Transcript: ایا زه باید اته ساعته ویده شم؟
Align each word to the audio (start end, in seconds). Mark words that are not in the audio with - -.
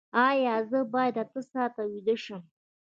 ایا 0.27 0.55
زه 0.69 0.79
باید 0.93 1.15
اته 1.23 1.39
ساعته 1.51 1.83
ویده 1.91 2.15
شم؟ 2.23 2.41